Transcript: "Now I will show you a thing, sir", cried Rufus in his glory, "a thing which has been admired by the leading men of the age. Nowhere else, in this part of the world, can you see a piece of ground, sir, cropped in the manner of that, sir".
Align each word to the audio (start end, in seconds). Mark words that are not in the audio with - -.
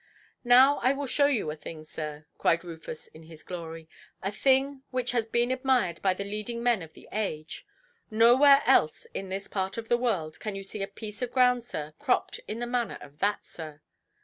"Now 0.43 0.79
I 0.79 0.93
will 0.93 1.05
show 1.05 1.27
you 1.27 1.51
a 1.51 1.55
thing, 1.55 1.83
sir", 1.83 2.25
cried 2.39 2.63
Rufus 2.63 3.05
in 3.09 3.21
his 3.21 3.43
glory, 3.43 3.87
"a 4.23 4.31
thing 4.31 4.81
which 4.89 5.11
has 5.11 5.27
been 5.27 5.51
admired 5.51 6.01
by 6.01 6.15
the 6.15 6.23
leading 6.23 6.63
men 6.63 6.81
of 6.81 6.93
the 6.93 7.07
age. 7.11 7.67
Nowhere 8.09 8.63
else, 8.65 9.05
in 9.13 9.29
this 9.29 9.47
part 9.47 9.77
of 9.77 9.89
the 9.89 9.97
world, 9.97 10.39
can 10.39 10.55
you 10.55 10.63
see 10.63 10.81
a 10.81 10.87
piece 10.87 11.21
of 11.21 11.31
ground, 11.31 11.63
sir, 11.63 11.93
cropped 11.99 12.39
in 12.47 12.57
the 12.57 12.65
manner 12.65 12.97
of 12.99 13.19
that, 13.19 13.45
sir". 13.45 13.81